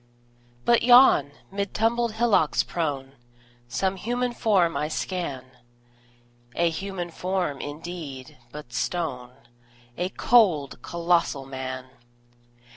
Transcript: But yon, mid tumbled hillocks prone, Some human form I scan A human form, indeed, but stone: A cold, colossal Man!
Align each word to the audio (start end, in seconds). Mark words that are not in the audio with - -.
But 0.65 0.81
yon, 0.81 1.31
mid 1.51 1.75
tumbled 1.75 2.13
hillocks 2.13 2.63
prone, 2.63 3.11
Some 3.67 3.97
human 3.97 4.33
form 4.33 4.75
I 4.75 4.87
scan 4.87 5.45
A 6.55 6.71
human 6.71 7.11
form, 7.11 7.61
indeed, 7.61 8.35
but 8.51 8.73
stone: 8.73 9.33
A 9.99 10.09
cold, 10.09 10.81
colossal 10.81 11.45
Man! 11.45 11.85